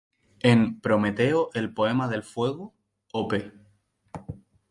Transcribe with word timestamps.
En 0.39 0.79
"Prometeo, 0.81 1.51
el 1.53 1.75
Poema 1.75 2.07
del 2.07 2.23
Fuego", 2.23 2.73
Op. 3.13 3.35